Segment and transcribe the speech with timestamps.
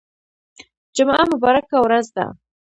[0.95, 2.25] جمعه مبارکه ورځ ده